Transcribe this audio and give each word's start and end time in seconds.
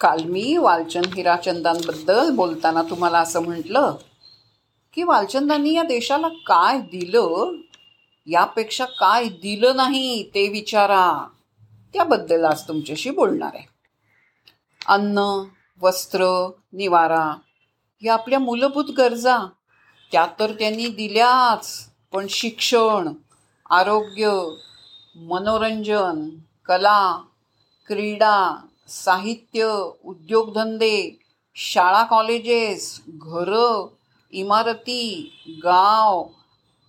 काल 0.00 0.24
मी 0.24 0.56
वालचंद 0.56 1.06
हिराचंदांबद्दल 1.06 2.30
बोलताना 2.30 2.82
तुम्हाला 2.82 3.18
असं 3.18 3.42
म्हटलं 3.42 3.96
की 4.94 5.02
वालचंदांनी 5.02 5.72
या 5.74 5.82
देशाला 5.82 6.28
काय 6.28 6.78
दिलं? 6.78 7.56
यापेक्षा 8.26 8.84
काय 8.84 9.24
दिलं 9.24 9.76
नाही 9.76 10.30
ते 10.34 10.48
विचारा. 10.48 11.28
त्याबद्दल 11.92 12.44
आज 12.44 12.68
तुमच्याशी 12.68 13.10
बोलणार 13.10 13.50
आहे. 13.54 13.64
अन्न 14.86 15.42
वस्त्र 15.82 16.50
निवारा 16.72 17.36
या 18.02 18.14
आपल्या 18.14 18.38
मूलभूत 18.38 18.84
गरजा 18.96 19.38
त्या 20.12 20.26
तर 20.40 20.52
त्यांनी 20.52 20.86
दिल्याच. 20.86 21.90
पण 22.12 22.26
शिक्षण 22.30 23.12
आरोग्य 23.70 24.42
मनोरंजन 25.16 26.28
कला 26.66 27.22
क्रीडा 27.86 28.56
साहित्य 28.88 29.90
उद्योगधंदे 30.04 31.18
शाळा 31.54 32.04
कॉलेजेस 32.04 33.00
घरं 33.08 33.86
इमारती 34.32 35.32
गाव 35.64 36.28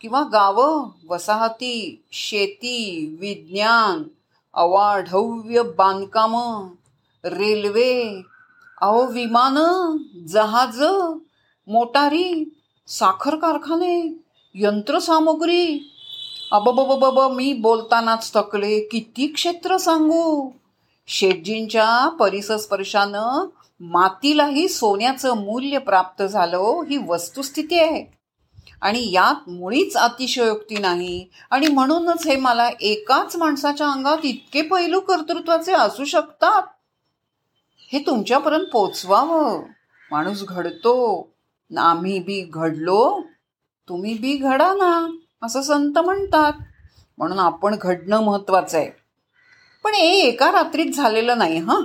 किंवा 0.00 0.22
गावं 0.22 0.88
वसाहती 1.08 2.02
शेती 2.12 3.16
विज्ञान 3.20 4.02
अवाढव्य 4.54 5.62
बांधकामं 5.62 6.68
रेल्वे 7.24 8.22
अहो 8.82 9.06
विमानं 9.06 9.96
जहाज 10.26 10.82
मोटारी 11.68 12.54
साखर 12.86 13.36
कारखाने 13.36 14.14
यंत्रसामुग्री. 14.54 15.90
अबबबब 16.52 17.32
मी 17.32 17.52
बोलतानाच 17.52 18.32
थकले. 18.34 18.80
किती 18.80 19.26
क्षेत्र 19.26 19.76
सांगू? 19.76 20.50
शेटजींच्या 21.06 22.08
परिसस्पर्शानं 22.08 23.46
मातीलाही 23.80 24.68
सोन्याचं 24.68 25.36
मूल्य 25.36 25.78
प्राप्त 25.78 26.22
झालं 26.22 26.56
हो, 26.56 26.82
ही 26.82 26.96
वस्तुस्थिती 27.08 27.80
आहे. 27.80 28.18
आणि 28.80 29.12
यात 29.12 29.48
मुळीच 29.48 29.96
अतिशयोक्ती 29.96 30.78
नाही. 30.78 31.28
आणि 31.50 31.66
म्हणूनच 31.66 32.26
हे 32.26 32.36
मला 32.36 32.70
एकाच 32.80 33.36
माणसाच्या 33.36 33.88
अंगात 33.88 34.18
इतके 34.24 34.62
पैलू 34.62 35.00
कर्तृत्वाचे 35.00 35.72
असू 35.72 36.04
शकतात? 36.04 36.62
हे 37.92 37.98
तुमच्यापर्यंत 37.98 38.66
पोचवावं. 38.72 39.62
माणूस 40.10 40.44
घडतो. 40.48 41.28
आम्ही 41.78 42.18
बी 42.18 42.50
घडलो 42.50 43.20
तुम्ही 43.88 44.18
बी 44.18 44.36
घडा 44.36 44.74
ना 44.74 45.16
असं 45.42 45.62
संत 45.62 45.98
म्हणतात. 45.98 46.52
म्हणून 47.18 47.38
आपण 47.38 47.76
घडणं 47.80 48.20
महत्वाचं 48.20 48.78
आहे. 48.78 49.03
पण 49.84 49.94
हे 49.94 50.20
एका 50.20 50.52
रात्रीत 50.52 50.92
झालेलं 50.92 51.38
नाही 51.38 51.58
हां. 51.58 51.82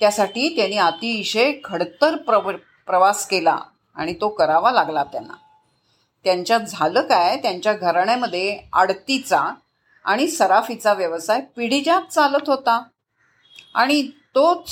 त्यासाठी 0.00 0.56
त्यांनी 0.56 0.76
अतिशय 0.76 1.52
खडतर 1.64 2.16
प्रव 2.16 2.52
प्रवास 2.86 3.26
केला 3.26 3.58
आणि 3.94 4.14
तो 4.14 4.28
करावा 4.28 4.70
लागला 4.70 5.04
त्यांना. 5.04 5.34
त्यांच्यात 6.24 6.60
झालं 6.60 7.02
काय? 7.02 7.36
त्यांच्या 7.36 7.72
घराण्यामध्ये 7.72 8.58
आडतीचा 8.72 9.54
आणि 10.04 10.28
सराफीचा 10.28 10.92
व्यवसाय 10.92 11.40
पिढीजात 11.56 12.12
चालत 12.12 12.48
होता. 12.48 12.82
आणि 13.74 14.02
तोच 14.34 14.70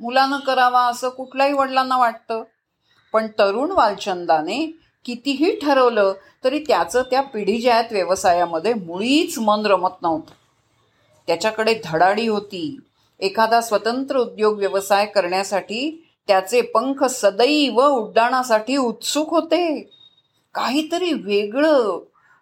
मुलानं 0.00 0.38
करावा 0.38 0.82
असं 0.82 1.08
कुठल्याही 1.08 1.52
वडिलांना 1.52 1.96
वाटतं. 1.96 2.42
पण 3.12 3.26
तरुण 3.26 3.70
वालचंदाने 3.70 4.78
कितीही 5.04 5.58
ठरवलं 5.58 6.12
तरी 6.44 6.58
त्याचं 6.58 7.02
त्या 7.02 7.22
पिढीजात 7.22 7.84
व्यवसायामध्ये 7.90 8.74
मुळीच 8.74 9.38
मन 9.38 9.66
रमत 9.66 10.02
नव्हतं. 10.02 10.43
त्याच्याकडे 11.26 11.80
धडाडी 11.84 12.26
होती. 12.26 12.80
एखादा 13.20 13.60
स्वतंत्र 13.60 14.16
उद्योग 14.16 14.58
व्यवसाय 14.58 15.06
करण्यासाठी 15.06 16.06
त्याचे 16.26 16.60
पंख 16.60 17.04
सदैव 17.04 17.86
उड्डाणासाठी 17.86 18.76
उत्सुक 18.76 19.30
होते. 19.30 19.90
काहीतरी 20.54 21.12
वेगळं 21.12 21.98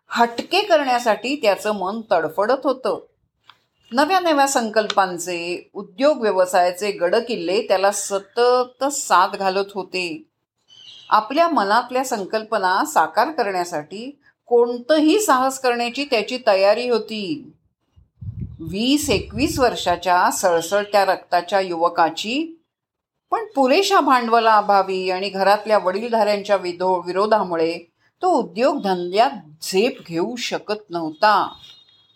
हटके 0.09 0.61
करण्यासाठी 0.61 1.37
त्याचं 1.37 1.73
मन 1.73 2.01
तडफडत 2.11 2.61
होतं. 2.65 3.01
नव्या 3.93 4.21
नव्या 4.21 4.49
संकल्पांचे 4.49 5.71
उद्योग 5.75 6.21
व्यवसायाचे 6.21 6.91
गडकिल्ले 6.91 7.63
त्याला 7.63 7.91
सतत 7.91 8.85
साथ 8.85 9.37
घालत 9.37 9.73
होते. 9.75 10.23
आपल्या 11.11 11.49
मनातल्या 11.49 12.05
संकल्पना 12.05 12.85
साकार 12.85 13.31
करण्यासाठी 13.31 14.19
कोणतंही 14.47 15.21
साहस 15.21 15.61
करण्याची 15.61 16.05
त्याची 16.05 16.39
तयारी 16.47 16.89
होती. 16.89 17.53
वीस 18.71 19.11
एकवीस 19.11 19.59
वर्षाच्या 19.59 20.31
सळसळत्या 20.31 21.05
रक्ताच्या 21.05 21.61
युवकाची 21.61 22.63
पण 23.31 23.45
पुरेशा 23.55 24.01
भांडवलाअभावी 24.01 25.11
आणि 25.11 25.29
घरातल्या 25.29 25.79
वडीलधाऱ्यांच्या 25.79 26.57
विधो 26.57 27.03
विरोधामुळे 27.07 27.79
तो 28.23 28.29
उद्योगधंद्यात 28.29 29.31
झेप 29.63 29.99
घेऊ 30.09 30.37
शकत 30.37 30.91
नव्हता. 30.91 31.53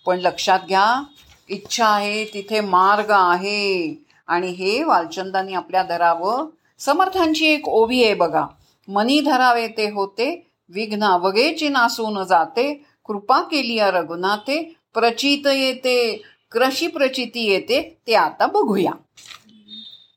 पण 0.06 0.18
लक्षात 0.18 0.58
घ्या 0.68 1.02
इच्छा 1.48 1.86
आहे 1.86 2.24
तिथे 2.24 2.60
मार्ग 2.60 3.10
आहे. 3.10 4.04
आणि 4.26 4.50
हे 4.50 4.82
वालचंदांनी 4.84 5.54
आपल्या 5.54 5.82
धरावं 5.82 6.46
समर्थांची 6.78 7.46
एक 7.46 7.68
ओवी 7.68 8.04
आहे 8.04 8.14
बघा. 8.14 8.46
मनी 8.88 9.20
धरावे 9.20 9.68
ते 9.68 9.90
होते 9.90 10.46
विघ्न 10.68 11.04
अवघेची 11.04 11.68
नासून 11.68 12.22
जाते 12.24 12.86
कृपा 13.04 13.40
केली 13.40 13.78
रघुनाथे 13.80 14.76
प्रचित 14.94 15.46
येते. 15.46 16.22
कशी 16.60 16.86
प्रचिती 16.86 17.40
येते 17.40 17.98
ते 18.06 18.14
आता 18.14 18.46
बघूया. 18.46 18.90